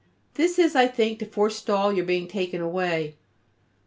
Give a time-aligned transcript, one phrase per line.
[0.33, 3.17] This is, I think, to forstall your being taken away.